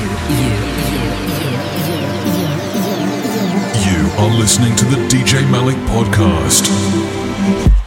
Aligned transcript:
You 0.00 0.06
are 4.16 4.38
listening 4.38 4.74
to 4.76 4.84
the 4.86 4.96
DJ 5.08 5.46
Malik 5.50 5.76
Podcast. 5.88 7.79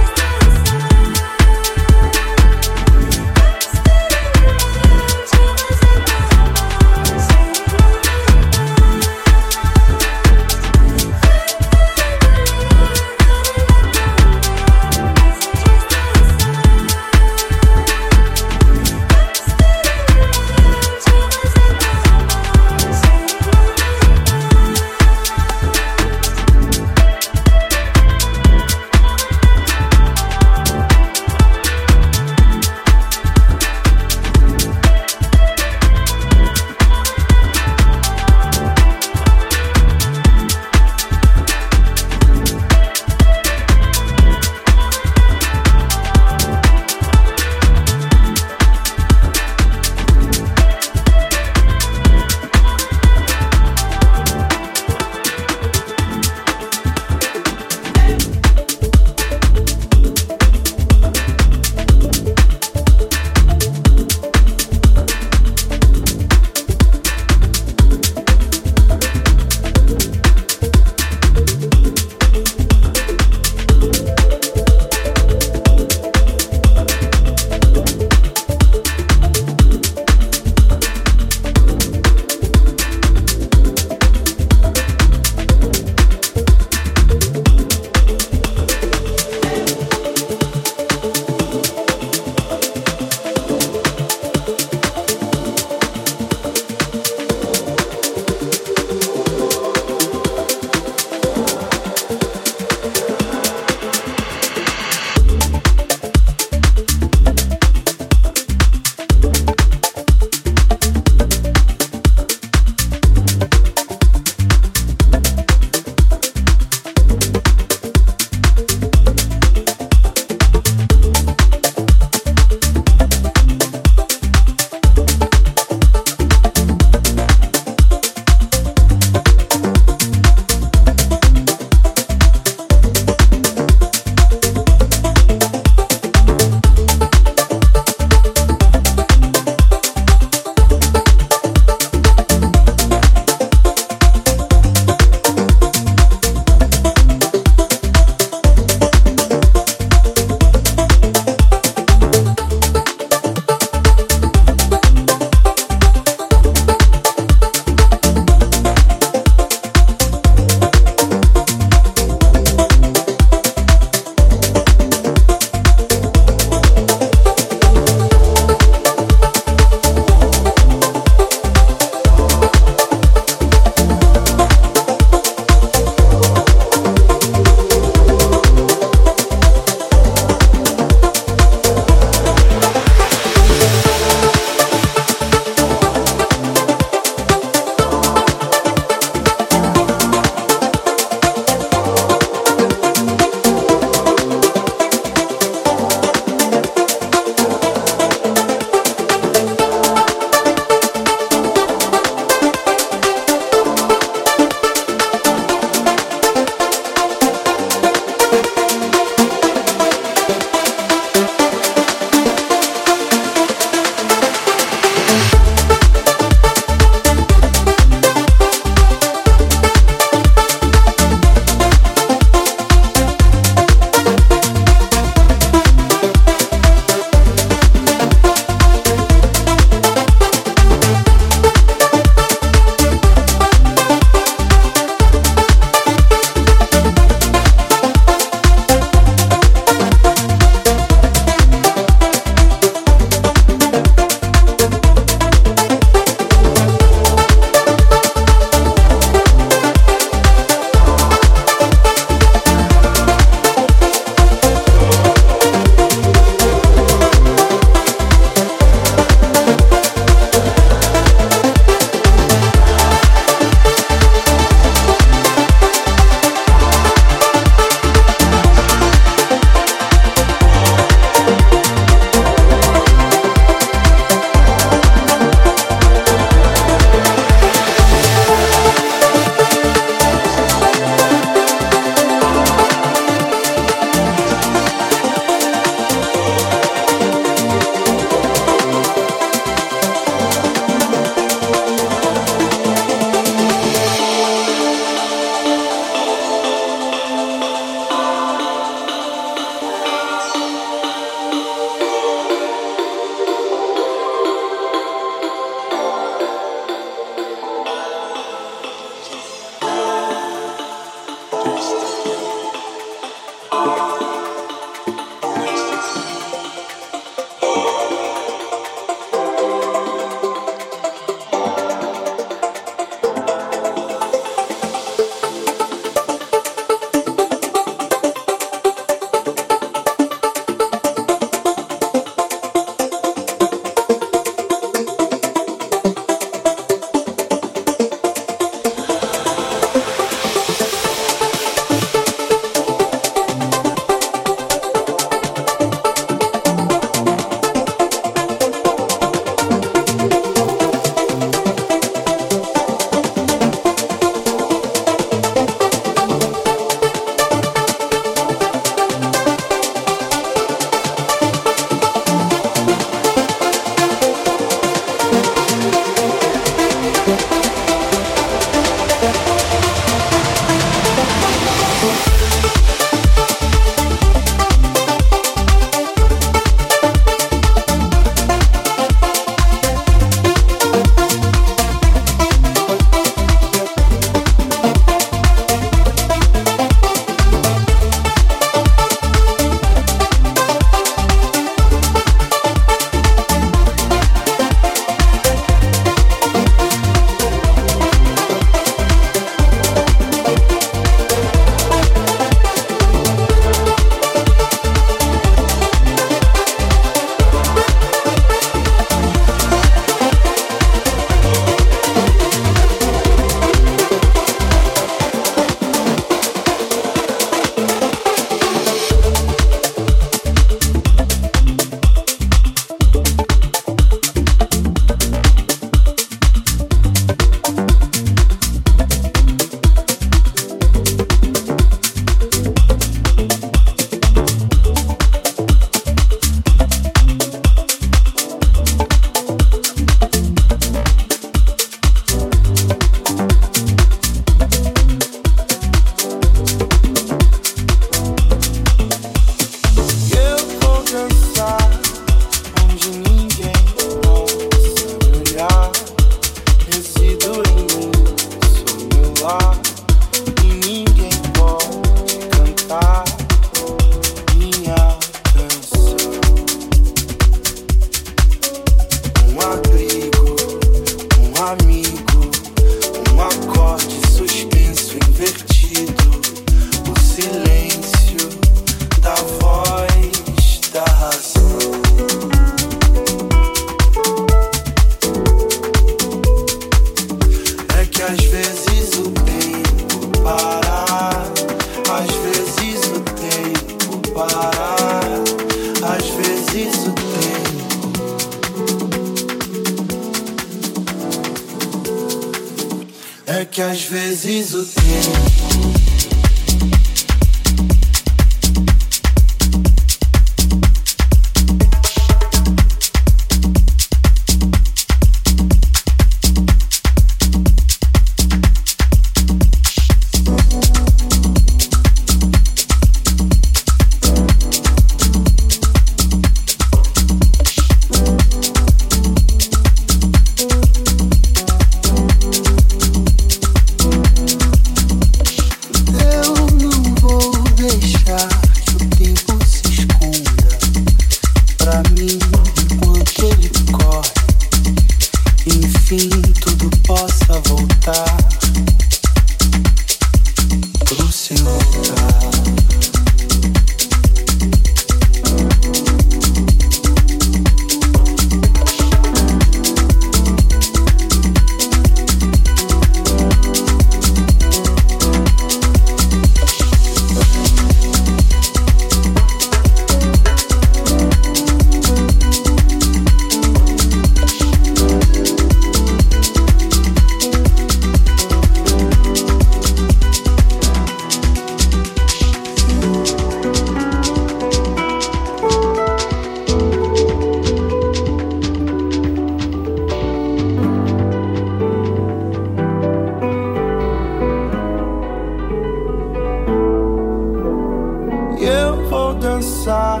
passar 599.66 600.00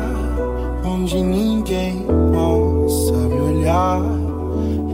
onde 0.84 1.20
ninguém 1.20 2.06
possa 2.32 3.12
me 3.12 3.40
olhar. 3.40 4.00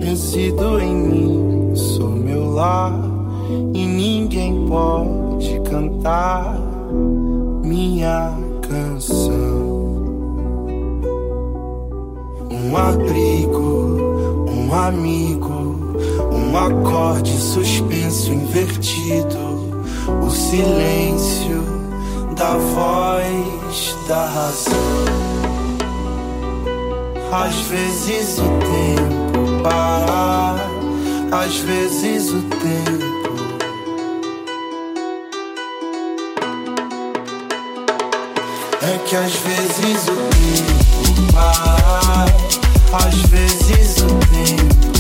Resido 0.01 0.81
em 0.81 0.95
mim, 0.95 1.77
sou 1.77 2.09
meu 2.09 2.51
lar 2.55 2.99
e 3.75 3.87
ninguém 3.87 4.67
pode 4.67 5.61
cantar 5.71 6.59
minha 7.63 8.33
canção. 8.63 9.63
Um 12.51 12.77
abrigo, 12.77 14.47
um 14.49 14.75
amigo, 14.75 15.77
um 16.33 16.57
acorde 16.57 17.37
suspenso 17.37 18.33
invertido, 18.33 19.39
o 20.27 20.31
silêncio 20.31 21.52
da 22.43 22.57
voz 22.57 23.97
da 24.09 24.27
razão. 24.27 24.73
Às 27.31 27.55
vezes 27.69 28.39
o 28.39 28.49
tempo 28.59 29.63
para, 29.63 30.57
às 31.45 31.57
vezes 31.59 32.31
o 32.31 32.43
tempo. 32.43 33.13
É 38.83 38.99
que 39.07 39.17
às 39.17 39.35
vezes 39.35 40.09
o 40.09 40.17
tempo 40.35 41.33
para, 41.33 42.27
às 43.07 43.15
vezes 43.31 43.99
o 43.99 44.09
tempo. 44.27 44.92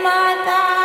my 0.00 0.34
back. 0.46 0.81